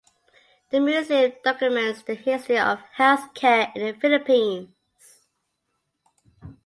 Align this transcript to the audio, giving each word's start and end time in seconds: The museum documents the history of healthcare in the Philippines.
The 0.71 0.79
museum 0.79 1.33
documents 1.43 2.01
the 2.01 2.15
history 2.15 2.57
of 2.57 2.79
healthcare 2.97 3.71
in 3.75 3.85
the 3.85 3.93
Philippines. 3.93 4.69